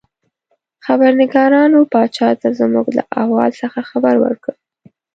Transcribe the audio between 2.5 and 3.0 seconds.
زموږ